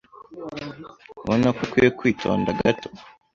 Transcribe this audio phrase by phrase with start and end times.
[1.21, 2.89] Ntubona ko ukwiye kwitonda gato?